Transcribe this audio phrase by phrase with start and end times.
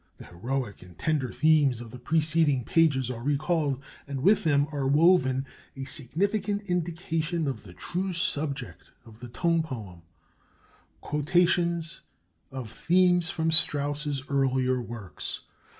[0.17, 4.87] The heroic and tender themes of the preceding pages are recalled, and with them are
[4.87, 10.01] woven (a significant indication of the true subject of the tone poem)
[11.01, 12.01] quotations
[12.49, 15.41] of themes from Strauss's earlier works.